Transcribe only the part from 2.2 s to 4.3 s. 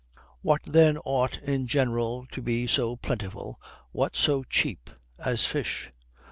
to be so plentiful, what